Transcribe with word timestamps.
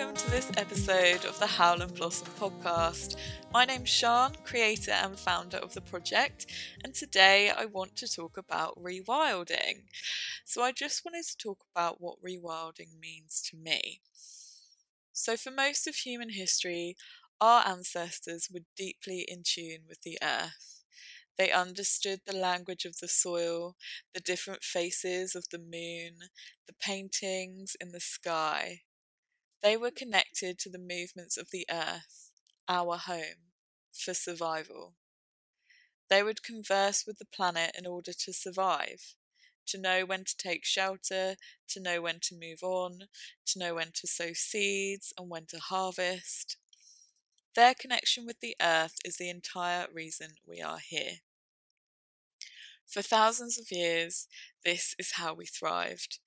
welcome 0.00 0.16
to 0.16 0.30
this 0.30 0.50
episode 0.56 1.26
of 1.26 1.38
the 1.38 1.46
Howl 1.46 1.82
and 1.82 1.94
Blossom 1.94 2.28
podcast. 2.40 3.16
My 3.52 3.66
name's 3.66 3.90
Sean, 3.90 4.34
creator 4.44 4.92
and 4.92 5.18
founder 5.18 5.58
of 5.58 5.74
the 5.74 5.82
project, 5.82 6.46
and 6.82 6.94
today 6.94 7.50
I 7.54 7.66
want 7.66 7.96
to 7.96 8.08
talk 8.08 8.38
about 8.38 8.82
rewilding. 8.82 9.82
So, 10.46 10.62
I 10.62 10.72
just 10.72 11.04
wanted 11.04 11.26
to 11.26 11.36
talk 11.36 11.66
about 11.74 12.00
what 12.00 12.16
rewilding 12.22 12.98
means 12.98 13.42
to 13.50 13.58
me. 13.58 14.00
So, 15.12 15.36
for 15.36 15.50
most 15.50 15.86
of 15.86 15.96
human 15.96 16.30
history, 16.30 16.96
our 17.38 17.68
ancestors 17.68 18.48
were 18.50 18.64
deeply 18.74 19.26
in 19.28 19.42
tune 19.44 19.80
with 19.86 20.00
the 20.00 20.16
earth. 20.22 20.82
They 21.36 21.52
understood 21.52 22.20
the 22.24 22.34
language 22.34 22.86
of 22.86 23.00
the 23.00 23.08
soil, 23.08 23.76
the 24.14 24.20
different 24.20 24.62
faces 24.62 25.34
of 25.34 25.50
the 25.50 25.58
moon, 25.58 26.30
the 26.66 26.74
paintings 26.80 27.76
in 27.78 27.92
the 27.92 28.00
sky. 28.00 28.80
They 29.62 29.76
were 29.76 29.90
connected 29.90 30.58
to 30.60 30.70
the 30.70 30.78
movements 30.78 31.36
of 31.36 31.50
the 31.50 31.66
earth, 31.70 32.30
our 32.68 32.96
home, 32.96 33.52
for 33.92 34.14
survival. 34.14 34.94
They 36.08 36.22
would 36.22 36.42
converse 36.42 37.04
with 37.06 37.18
the 37.18 37.26
planet 37.26 37.72
in 37.78 37.86
order 37.86 38.12
to 38.12 38.32
survive, 38.32 39.14
to 39.66 39.78
know 39.78 40.04
when 40.04 40.24
to 40.24 40.36
take 40.36 40.64
shelter, 40.64 41.36
to 41.68 41.80
know 41.80 42.00
when 42.00 42.20
to 42.20 42.34
move 42.34 42.62
on, 42.62 43.08
to 43.46 43.58
know 43.58 43.74
when 43.74 43.92
to 43.94 44.06
sow 44.06 44.32
seeds 44.32 45.12
and 45.18 45.28
when 45.28 45.46
to 45.46 45.58
harvest. 45.58 46.56
Their 47.54 47.74
connection 47.74 48.26
with 48.26 48.40
the 48.40 48.56
earth 48.60 48.96
is 49.04 49.16
the 49.16 49.28
entire 49.28 49.86
reason 49.92 50.36
we 50.46 50.60
are 50.60 50.78
here. 50.78 51.18
For 52.90 53.02
thousands 53.02 53.56
of 53.56 53.70
years, 53.70 54.26
this 54.64 54.96
is 54.98 55.12
how 55.12 55.32
we 55.32 55.46
thrived. 55.46 56.18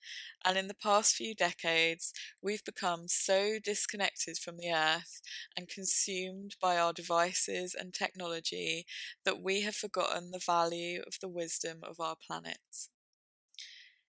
And 0.46 0.58
in 0.58 0.70
the 0.70 0.74
past 0.74 1.14
few 1.14 1.36
decades, 1.36 2.14
we've 2.42 2.64
become 2.64 3.10
so 3.10 3.60
disconnected 3.62 4.38
from 4.38 4.56
the 4.58 4.72
earth 4.72 5.22
and 5.58 5.68
consumed 5.68 6.56
by 6.62 6.78
our 6.78 6.94
devices 6.94 7.76
and 7.78 7.94
technology 7.94 8.86
that 9.26 9.42
we 9.42 9.62
have 9.64 9.76
forgotten 9.76 10.32
the 10.32 10.40
value 10.40 11.02
of 11.06 11.18
the 11.20 11.28
wisdom 11.28 11.80
of 11.84 12.00
our 12.00 12.16
planet. 12.16 12.88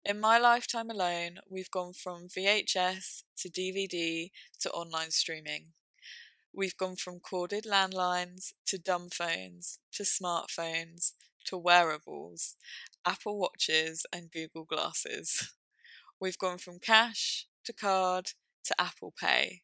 In 0.02 0.18
my 0.18 0.38
lifetime 0.38 0.88
alone, 0.88 1.40
we've 1.50 1.70
gone 1.70 1.92
from 1.92 2.28
VHS 2.28 3.24
to 3.40 3.50
DVD 3.50 4.30
to 4.60 4.70
online 4.70 5.10
streaming. 5.10 5.74
We've 6.54 6.76
gone 6.78 6.96
from 6.96 7.20
corded 7.20 7.64
landlines 7.64 8.54
to 8.68 8.78
dumb 8.78 9.10
phones 9.10 9.80
to 9.92 10.02
smartphones 10.02 11.12
to 11.48 11.58
wearables, 11.58 12.56
Apple 13.04 13.38
Watches, 13.38 14.04
and 14.12 14.30
Google 14.30 14.64
Glasses. 14.64 15.52
We've 16.20 16.38
gone 16.38 16.58
from 16.58 16.78
cash 16.78 17.46
to 17.64 17.72
card 17.72 18.32
to 18.64 18.80
Apple 18.80 19.14
Pay. 19.18 19.62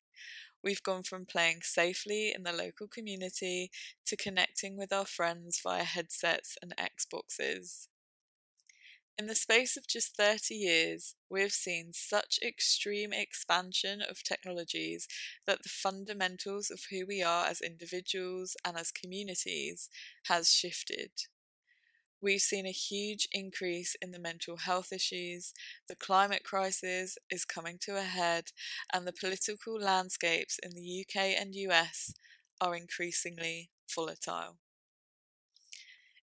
We've 0.62 0.82
gone 0.82 1.02
from 1.02 1.26
playing 1.26 1.60
safely 1.62 2.32
in 2.34 2.42
the 2.42 2.52
local 2.52 2.88
community 2.88 3.70
to 4.06 4.16
connecting 4.16 4.78
with 4.78 4.92
our 4.92 5.04
friends 5.04 5.60
via 5.62 5.84
headsets 5.84 6.56
and 6.62 6.74
Xboxes. 6.76 7.88
In 9.16 9.26
the 9.26 9.34
space 9.34 9.76
of 9.76 9.86
just 9.86 10.16
30 10.16 10.54
years, 10.54 11.14
we 11.30 11.42
have 11.42 11.52
seen 11.52 11.92
such 11.92 12.38
extreme 12.42 13.12
expansion 13.12 14.02
of 14.02 14.24
technologies 14.24 15.06
that 15.46 15.62
the 15.62 15.68
fundamentals 15.68 16.70
of 16.70 16.80
who 16.90 17.04
we 17.06 17.22
are 17.22 17.46
as 17.46 17.60
individuals 17.60 18.56
and 18.64 18.76
as 18.76 18.90
communities 18.90 19.88
has 20.26 20.50
shifted. 20.50 21.10
We've 22.24 22.40
seen 22.40 22.64
a 22.64 22.70
huge 22.70 23.28
increase 23.32 23.96
in 24.00 24.10
the 24.10 24.18
mental 24.18 24.56
health 24.56 24.94
issues, 24.94 25.52
the 25.88 25.94
climate 25.94 26.42
crisis 26.42 27.18
is 27.28 27.44
coming 27.44 27.76
to 27.82 27.98
a 27.98 28.02
head, 28.02 28.44
and 28.94 29.06
the 29.06 29.12
political 29.12 29.78
landscapes 29.78 30.58
in 30.62 30.70
the 30.70 30.80
UK 30.80 31.38
and 31.38 31.54
US 31.54 32.14
are 32.62 32.74
increasingly 32.74 33.68
volatile. 33.94 34.56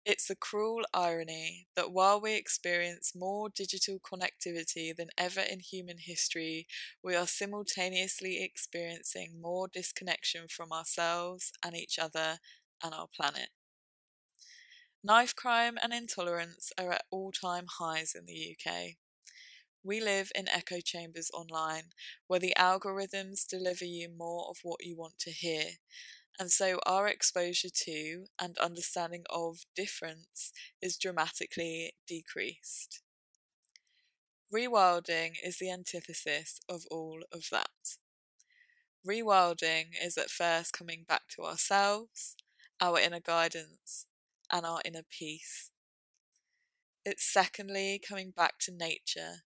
It's 0.04 0.28
a 0.32 0.36
cruel 0.36 0.82
irony 0.92 1.68
that 1.76 1.92
while 1.92 2.20
we 2.20 2.34
experience 2.34 3.14
more 3.16 3.50
digital 3.50 4.00
connectivity 4.00 4.96
than 4.98 5.10
ever 5.20 5.42
in 5.42 5.60
human 5.60 6.00
history, 6.00 6.66
we 7.04 7.16
are 7.16 7.28
simultaneously 7.28 8.42
experiencing 8.44 9.40
more 9.40 9.68
disconnection 9.68 10.48
from 10.50 10.72
ourselves 10.72 11.52
and 11.64 11.76
each 11.76 12.00
other 12.00 12.40
and 12.84 12.96
our 12.96 13.08
planet. 13.16 13.50
Knife 15.04 15.36
crime 15.36 15.80
and 15.82 15.92
intolerance 15.92 16.72
are 16.78 16.92
at 16.92 17.06
all 17.10 17.32
time 17.32 17.66
highs 17.80 18.14
in 18.14 18.26
the 18.26 18.56
UK. 18.56 18.98
We 19.84 20.00
live 20.00 20.32
in 20.36 20.48
echo 20.48 20.80
chambers 20.80 21.32
online 21.34 21.86
where 22.28 22.40
the 22.40 22.54
algorithms 22.56 23.48
deliver 23.48 23.86
you 23.86 24.10
more 24.16 24.46
of 24.48 24.58
what 24.62 24.86
you 24.86 24.96
want 24.96 25.18
to 25.22 25.32
hear, 25.32 25.64
and 26.38 26.52
so 26.52 26.80
our 26.86 27.08
exposure 27.08 27.72
to 27.86 28.26
and 28.40 28.60
understanding 28.60 29.24
of 29.32 29.62
difference 29.76 30.52
is 30.84 30.98
dramatically 30.98 31.94
decreased. 32.08 33.02
Rewilding 34.54 35.32
is 35.44 35.58
the 35.58 35.72
antithesis 35.72 36.60
of 36.70 36.84
all 36.92 37.22
of 37.32 37.46
that. 37.52 37.98
Rewilding 39.08 39.94
is 40.00 40.16
at 40.16 40.30
first 40.30 40.74
coming 40.74 41.06
back 41.08 41.24
to 41.30 41.42
ourselves, 41.42 42.36
our 42.80 43.00
inner 43.00 43.20
guidance, 43.20 44.06
and 44.52 44.66
our 44.66 44.82
inner 44.86 45.04
peace. 45.04 45.72
It's 47.06 47.24
secondly 47.32 48.00
coming 48.00 48.32
back 48.32 48.58
to 48.62 48.72
nature, 48.72 49.44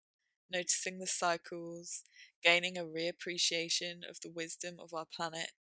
noticing 0.50 1.00
the 1.00 1.08
cycles, 1.08 2.04
gaining 2.44 2.78
a 2.78 2.86
reappreciation 2.86 4.04
of 4.10 4.20
the 4.22 4.32
wisdom 4.32 4.80
of 4.80 4.94
our 4.94 5.06
planet, 5.06 5.52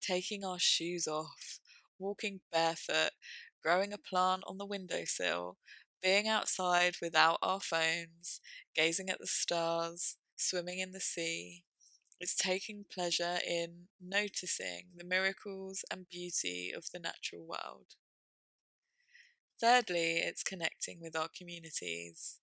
taking 0.00 0.44
our 0.44 0.58
shoes 0.58 1.08
off, 1.08 1.60
walking 1.98 2.40
barefoot, 2.52 3.12
growing 3.62 3.92
a 3.92 3.98
plant 3.98 4.44
on 4.46 4.58
the 4.58 4.66
windowsill, 4.66 5.58
being 6.02 6.28
outside 6.28 6.96
without 7.02 7.38
our 7.42 7.60
phones, 7.60 8.40
gazing 8.74 9.10
at 9.10 9.18
the 9.20 9.26
stars, 9.26 10.16
swimming 10.36 10.78
in 10.80 10.92
the 10.92 11.00
sea. 11.00 11.64
It's 12.20 12.34
taking 12.36 12.84
pleasure 12.90 13.40
in 13.46 13.88
noticing 14.00 14.88
the 14.96 15.04
miracles 15.04 15.84
and 15.90 16.08
beauty 16.08 16.72
of 16.74 16.90
the 16.92 17.00
natural 17.00 17.44
world. 17.46 17.96
Thirdly, 19.62 20.16
it's 20.16 20.42
connecting 20.42 21.00
with 21.00 21.14
our 21.14 21.28
communities. 21.28 22.40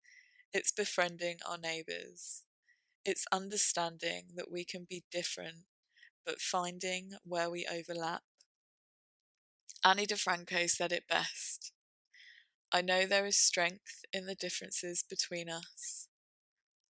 It's 0.53 0.71
befriending 0.71 1.39
our 1.45 1.57
neighbours. 1.57 2.45
It's 3.03 3.25
understanding 3.29 4.27
that 4.35 4.49
we 4.49 4.63
can 4.63 4.87
be 4.89 5.03
different 5.11 5.65
but 6.25 6.39
finding 6.39 7.13
where 7.25 7.49
we 7.49 7.67
overlap. 7.69 8.21
Ani 9.83 10.05
DiFranco 10.05 10.69
said 10.69 10.93
it 10.93 11.09
best. 11.09 11.73
I 12.71 12.81
know 12.81 13.05
there 13.05 13.25
is 13.25 13.35
strength 13.35 14.05
in 14.13 14.25
the 14.25 14.35
differences 14.35 15.03
between 15.03 15.49
us. 15.49 16.07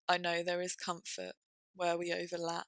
I 0.07 0.17
know 0.17 0.43
there 0.43 0.61
is 0.61 0.75
comfort 0.75 1.33
where 1.75 1.97
we 1.97 2.13
overlap. 2.13 2.67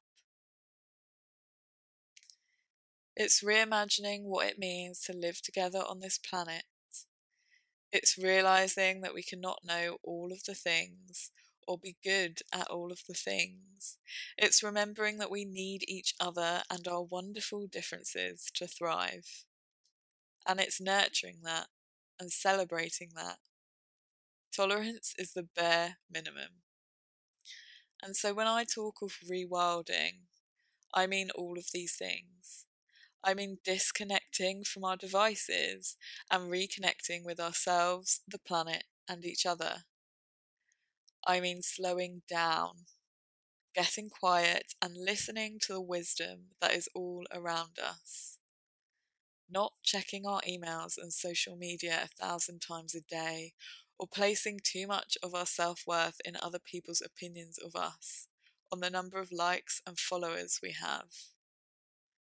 It's 3.15 3.43
reimagining 3.43 4.23
what 4.23 4.47
it 4.47 4.57
means 4.57 5.01
to 5.01 5.13
live 5.13 5.43
together 5.43 5.83
on 5.87 5.99
this 5.99 6.17
planet. 6.17 6.63
It's 7.91 8.17
realizing 8.17 9.01
that 9.01 9.13
we 9.13 9.23
cannot 9.23 9.59
know 9.65 9.97
all 10.03 10.31
of 10.31 10.43
the 10.45 10.55
things 10.55 11.31
or 11.67 11.77
be 11.77 11.97
good 12.03 12.39
at 12.53 12.67
all 12.69 12.91
of 12.91 13.01
the 13.07 13.13
things. 13.13 13.97
It's 14.37 14.63
remembering 14.63 15.17
that 15.17 15.31
we 15.31 15.45
need 15.45 15.83
each 15.87 16.13
other 16.19 16.63
and 16.69 16.87
our 16.87 17.03
wonderful 17.03 17.67
differences 17.67 18.49
to 18.55 18.67
thrive. 18.67 19.45
And 20.47 20.59
it's 20.59 20.81
nurturing 20.81 21.39
that 21.43 21.67
and 22.19 22.31
celebrating 22.31 23.09
that. 23.15 23.37
Tolerance 24.55 25.13
is 25.17 25.33
the 25.33 25.43
bare 25.43 25.97
minimum. 26.09 26.63
And 28.01 28.15
so 28.15 28.33
when 28.33 28.47
I 28.47 28.63
talk 28.63 28.95
of 29.01 29.17
rewilding, 29.29 30.23
I 30.93 31.07
mean 31.07 31.29
all 31.35 31.57
of 31.57 31.67
these 31.73 31.95
things. 31.95 32.65
I 33.23 33.33
mean 33.33 33.59
disconnecting 33.63 34.63
from 34.63 34.83
our 34.83 34.97
devices 34.97 35.97
and 36.29 36.51
reconnecting 36.51 37.23
with 37.25 37.39
ourselves, 37.39 38.21
the 38.27 38.39
planet, 38.39 38.83
and 39.07 39.25
each 39.25 39.45
other. 39.45 39.85
I 41.25 41.39
mean 41.39 41.63
slowing 41.63 42.21
down, 42.27 42.85
getting 43.75 44.09
quiet, 44.09 44.75
and 44.81 44.97
listening 44.97 45.59
to 45.61 45.73
the 45.73 45.81
wisdom 45.81 46.51
that 46.61 46.73
is 46.73 46.89
all 46.95 47.25
around 47.31 47.79
us. 47.79 48.39
Not 49.47 49.73
checking 49.83 50.25
our 50.25 50.41
emails 50.41 50.97
and 50.97 51.13
social 51.13 51.55
media 51.55 52.01
a 52.03 52.07
thousand 52.07 52.59
times 52.59 52.95
a 52.95 53.01
day, 53.01 53.53
or 53.99 54.07
placing 54.07 54.61
too 54.63 54.87
much 54.87 55.15
of 55.21 55.35
our 55.35 55.45
self 55.45 55.85
worth 55.85 56.19
in 56.25 56.37
other 56.37 56.57
people's 56.57 57.01
opinions 57.01 57.59
of 57.59 57.75
us, 57.75 58.27
on 58.71 58.79
the 58.79 58.89
number 58.89 59.19
of 59.19 59.31
likes 59.31 59.79
and 59.85 59.99
followers 59.99 60.59
we 60.63 60.71
have. 60.71 61.30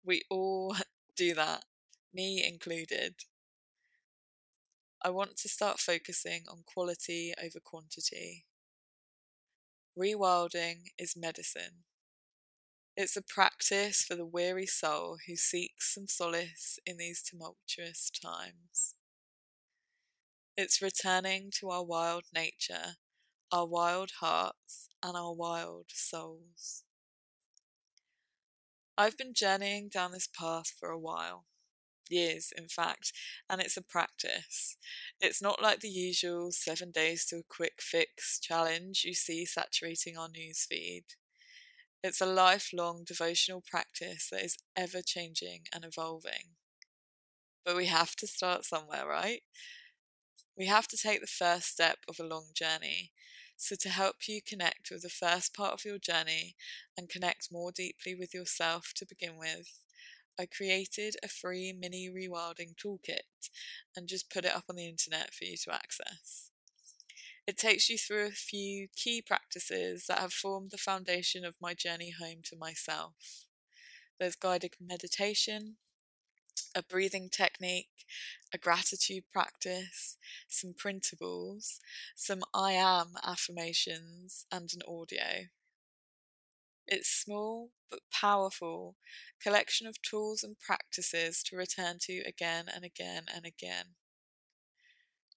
We 0.06 0.24
all 0.30 0.76
do 1.16 1.34
that, 1.36 1.64
me 2.14 2.46
included. 2.46 3.16
I 5.02 5.10
want 5.10 5.38
to 5.38 5.50
start 5.50 5.80
focusing 5.80 6.44
on 6.50 6.64
quality 6.66 7.34
over 7.42 7.60
quantity. 7.60 8.46
Rewilding 9.98 10.92
is 10.98 11.16
medicine. 11.16 11.84
It's 12.96 13.18
a 13.18 13.22
practice 13.22 14.04
for 14.04 14.16
the 14.16 14.26
weary 14.26 14.68
soul 14.68 15.18
who 15.28 15.36
seeks 15.36 15.94
some 15.94 16.08
solace 16.08 16.80
in 16.86 16.98
these 16.98 17.24
tumultuous 17.24 18.12
times. 18.12 18.96
It's 20.56 20.82
returning 20.82 21.52
to 21.60 21.70
our 21.72 21.84
wild 21.84 22.26
nature, 22.34 22.98
our 23.52 23.66
wild 23.66 24.12
hearts, 24.20 24.90
and 25.02 25.18
our 25.18 25.34
wild 25.34 25.88
souls. 25.90 26.84
I've 28.98 29.18
been 29.18 29.34
journeying 29.34 29.90
down 29.90 30.12
this 30.12 30.28
path 30.28 30.74
for 30.80 30.90
a 30.90 31.00
while. 31.00 31.46
Years, 32.10 32.52
in 32.56 32.68
fact, 32.68 33.14
and 33.50 33.62
it's 33.62 33.78
a 33.78 33.82
practice. 33.82 34.78
It's 35.22 35.42
not 35.42 35.62
like 35.62 35.80
the 35.80 35.90
usual 35.90 36.52
seven 36.52 36.92
days 36.92 37.26
to 37.28 37.38
a 37.38 37.44
quick 37.48 37.82
fix 37.82 38.40
challenge 38.40 39.04
you 39.06 39.14
see 39.14 39.46
saturating 39.46 40.18
our 40.18 40.28
newsfeed. 40.28 41.06
It's 42.04 42.22
a 42.22 42.26
lifelong 42.26 43.04
devotional 43.06 43.64
practice 43.66 44.30
that 44.32 44.44
is 44.44 44.58
ever 44.76 45.02
changing 45.02 45.64
and 45.74 45.86
evolving. 45.86 46.56
But 47.66 47.76
we 47.76 47.88
have 47.88 48.16
to 48.18 48.28
start 48.28 48.66
somewhere, 48.66 49.08
right? 49.08 49.42
We 50.58 50.66
have 50.66 50.88
to 50.88 50.98
take 50.98 51.22
the 51.22 51.28
first 51.28 51.68
step 51.68 52.00
of 52.08 52.20
a 52.20 52.24
long 52.24 52.48
journey. 52.56 53.12
So, 53.56 53.76
to 53.80 53.90
help 53.90 54.28
you 54.28 54.42
connect 54.42 54.90
with 54.92 55.04
the 55.04 55.10
first 55.10 55.54
part 55.54 55.74
of 55.74 55.86
your 55.86 55.98
journey 55.98 56.56
and 56.98 57.10
connect 57.10 57.52
more 57.52 57.72
deeply 57.72 58.16
with 58.16 58.34
yourself 58.34 58.94
to 58.96 59.06
begin 59.06 59.38
with, 59.38 59.80
I 60.40 60.48
created 60.48 61.16
a 61.24 61.28
free 61.28 61.72
mini 61.72 62.10
rewilding 62.10 62.76
toolkit 62.76 63.50
and 63.96 64.08
just 64.08 64.30
put 64.32 64.46
it 64.46 64.56
up 64.56 64.66
on 64.70 64.76
the 64.76 64.88
internet 64.88 65.34
for 65.34 65.46
you 65.46 65.56
to 65.58 65.74
access. 65.74 66.50
It 67.46 67.58
takes 67.58 67.90
you 67.90 67.98
through 67.98 68.28
a 68.28 68.32
few 68.32 68.88
key 68.96 69.22
practices 69.22 70.06
that 70.08 70.20
have 70.20 70.34
formed 70.34 70.72
the 70.72 70.78
foundation 70.78 71.46
of 71.46 71.62
my 71.62 71.74
journey 71.74 72.12
home 72.12 72.42
to 72.46 72.56
myself. 72.56 73.46
There's 74.20 74.36
guided 74.36 74.76
meditation, 74.80 75.76
a 76.76 76.84
breathing 76.84 77.30
technique, 77.30 78.06
a 78.54 78.58
gratitude 78.58 79.24
practice, 79.32 80.18
some 80.48 80.74
printables, 80.74 81.80
some 82.16 82.44
I 82.54 82.74
am 82.74 83.16
affirmations, 83.24 84.46
and 84.52 84.70
an 84.74 84.82
audio. 84.88 85.48
It's 86.88 87.10
small 87.10 87.70
but 87.90 88.02
powerful 88.12 88.96
collection 89.42 89.88
of 89.88 90.02
tools 90.02 90.44
and 90.44 90.60
practices 90.60 91.44
to 91.44 91.56
return 91.56 91.98
to 92.02 92.24
again 92.28 92.66
and 92.74 92.84
again 92.84 93.24
and 93.34 93.46
again. 93.46 93.96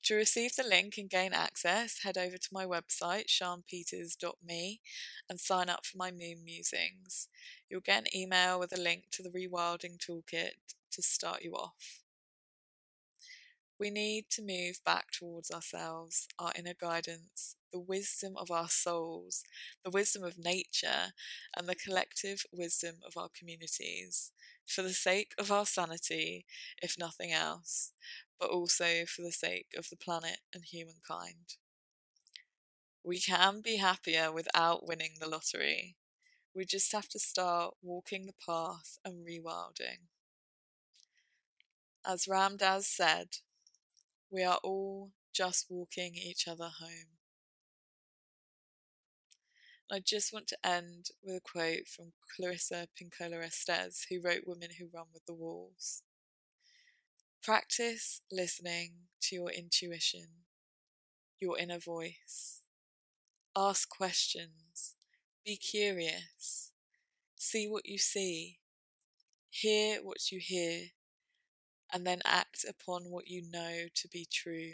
To 0.04 0.14
receive 0.14 0.54
the 0.54 0.62
link 0.62 0.94
and 0.98 1.10
gain 1.10 1.32
access, 1.32 2.02
head 2.04 2.16
over 2.16 2.36
to 2.36 2.48
my 2.52 2.64
website, 2.64 3.26
seanpeters.me, 3.26 4.80
and 5.28 5.40
sign 5.40 5.68
up 5.68 5.84
for 5.84 5.98
my 5.98 6.12
moon 6.12 6.44
musings. 6.44 7.28
You'll 7.68 7.80
get 7.80 8.02
an 8.02 8.16
email 8.16 8.60
with 8.60 8.72
a 8.72 8.80
link 8.80 9.06
to 9.12 9.22
the 9.24 9.30
rewilding 9.30 9.98
toolkit 9.98 10.52
to 10.96 11.02
start 11.02 11.42
you 11.42 11.52
off. 11.52 12.02
We 13.78 13.90
need 13.90 14.30
to 14.30 14.42
move 14.42 14.80
back 14.84 15.10
towards 15.12 15.50
ourselves, 15.50 16.26
our 16.38 16.52
inner 16.58 16.74
guidance, 16.80 17.56
the 17.72 17.78
wisdom 17.78 18.34
of 18.36 18.50
our 18.50 18.70
souls, 18.70 19.44
the 19.84 19.90
wisdom 19.90 20.24
of 20.24 20.38
nature, 20.38 21.12
and 21.54 21.68
the 21.68 21.74
collective 21.74 22.44
wisdom 22.50 22.96
of 23.06 23.18
our 23.18 23.28
communities, 23.38 24.32
for 24.66 24.80
the 24.80 24.94
sake 24.94 25.32
of 25.38 25.52
our 25.52 25.66
sanity, 25.66 26.46
if 26.82 26.96
nothing 26.98 27.32
else, 27.32 27.92
but 28.40 28.48
also 28.48 29.04
for 29.06 29.20
the 29.20 29.32
sake 29.32 29.74
of 29.76 29.90
the 29.90 29.96
planet 29.96 30.38
and 30.54 30.64
humankind. 30.64 31.56
We 33.04 33.20
can 33.20 33.60
be 33.60 33.76
happier 33.76 34.32
without 34.32 34.88
winning 34.88 35.16
the 35.20 35.28
lottery. 35.28 35.96
We 36.54 36.64
just 36.64 36.90
have 36.92 37.08
to 37.10 37.18
start 37.18 37.74
walking 37.82 38.24
the 38.24 38.32
path 38.32 38.98
and 39.04 39.26
rewilding. 39.26 40.08
As 42.08 42.28
Ram 42.28 42.56
Dass 42.56 42.86
said, 42.86 43.38
we 44.30 44.44
are 44.44 44.60
all 44.62 45.10
just 45.34 45.66
walking 45.68 46.14
each 46.14 46.46
other 46.46 46.70
home. 46.78 47.18
I 49.90 49.98
just 49.98 50.32
want 50.32 50.46
to 50.48 50.58
end 50.64 51.06
with 51.20 51.36
a 51.36 51.40
quote 51.40 51.88
from 51.88 52.12
Clarissa 52.36 52.86
Pinkola 52.96 53.44
Estes, 53.44 54.06
who 54.08 54.20
wrote 54.20 54.42
Women 54.46 54.70
Who 54.78 54.86
Run 54.94 55.06
with 55.12 55.26
the 55.26 55.34
Wolves. 55.34 56.04
Practice 57.42 58.20
listening 58.30 58.92
to 59.22 59.34
your 59.34 59.50
intuition, 59.50 60.28
your 61.40 61.58
inner 61.58 61.80
voice. 61.80 62.60
Ask 63.56 63.88
questions. 63.88 64.94
Be 65.44 65.56
curious. 65.56 66.70
See 67.36 67.66
what 67.66 67.86
you 67.86 67.98
see. 67.98 68.58
Hear 69.50 69.98
what 70.04 70.30
you 70.30 70.38
hear. 70.40 70.90
And 71.92 72.06
then 72.06 72.20
act 72.24 72.64
upon 72.68 73.04
what 73.04 73.28
you 73.28 73.42
know 73.50 73.86
to 73.94 74.08
be 74.08 74.26
true. 74.30 74.72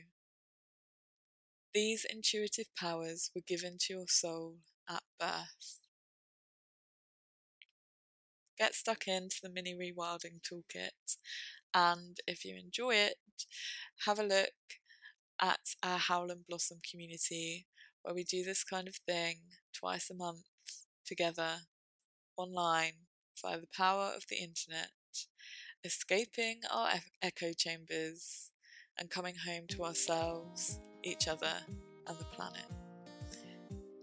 These 1.75 2.05
intuitive 2.09 2.75
powers 2.79 3.31
were 3.35 3.43
given 3.47 3.76
to 3.81 3.93
your 3.94 4.06
soul 4.09 4.56
at 4.88 5.03
birth. 5.19 5.79
Get 8.59 8.75
stuck 8.75 9.09
into 9.09 9.37
the 9.43 9.49
mini 9.49 9.75
rewilding 9.75 10.41
toolkit 10.43 11.17
and 11.75 12.19
if 12.26 12.44
you 12.44 12.56
enjoy 12.56 12.94
it, 12.94 13.17
have 14.06 14.19
a 14.19 14.23
look 14.23 14.53
at 15.41 15.75
our 15.82 15.99
Howl 15.99 16.31
and 16.31 16.47
Blossom 16.47 16.81
community 16.88 17.67
where 18.03 18.15
we 18.15 18.25
do 18.25 18.44
this 18.44 18.65
kind 18.65 18.88
of 18.88 18.97
thing 18.97 19.41
twice 19.73 20.11
a 20.11 20.15
month 20.15 20.44
together 21.06 21.61
online 22.37 22.93
via 23.41 23.61
the 23.61 23.69
power 23.75 24.12
of 24.15 24.25
the 24.29 24.37
internet, 24.37 24.91
escaping 25.84 26.61
our 26.70 26.90
echo 27.23 27.52
chambers 27.52 28.50
and 28.99 29.11
coming 29.11 29.34
home 29.46 29.67
to 29.69 29.84
ourselves, 29.84 30.79
each 31.02 31.26
other, 31.26 31.52
and 32.06 32.19
the 32.19 32.25
planet. 32.25 32.67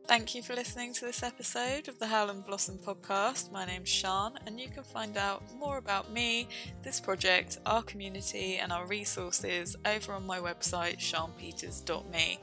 Thank 0.06 0.34
you 0.34 0.42
for 0.42 0.56
listening 0.56 0.94
to 0.96 1.06
this 1.06 1.22
episode 1.22 1.88
of 1.88 2.00
the 2.00 2.08
Howl 2.08 2.32
and 2.32 2.44
Blossom 2.44 2.80
podcast. 2.80 3.52
My 3.52 3.64
name's 3.64 3.90
Sean, 3.90 4.40
and 4.46 4.60
you 4.60 4.68
can 4.68 4.84
find 4.84 5.16
out 5.16 5.44
more 5.58 5.78
about 5.78 6.12
me, 6.12 6.50
this 6.82 7.00
project, 7.00 7.60
our 7.66 7.84
community, 7.84 8.58
and 8.58 8.74
our 8.74 8.88
resources 8.88 9.76
over 9.86 10.14
on 10.14 10.26
my 10.26 10.40
website, 10.40 10.98
seanpeters.me. 10.98 12.40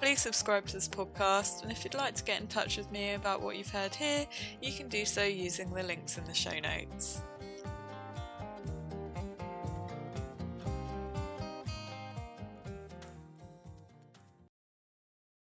Please 0.00 0.20
subscribe 0.20 0.66
to 0.66 0.74
this 0.74 0.88
podcast, 0.88 1.62
and 1.62 1.72
if 1.72 1.82
you'd 1.82 1.94
like 1.94 2.14
to 2.14 2.22
get 2.22 2.40
in 2.40 2.46
touch 2.46 2.76
with 2.76 2.92
me 2.92 3.14
about 3.14 3.40
what 3.40 3.56
you've 3.56 3.70
heard 3.70 3.94
here, 3.94 4.26
you 4.60 4.72
can 4.72 4.88
do 4.88 5.04
so 5.04 5.24
using 5.24 5.70
the 5.70 5.82
links 5.82 6.18
in 6.18 6.24
the 6.24 6.34
show 6.34 6.60
notes. 6.60 7.22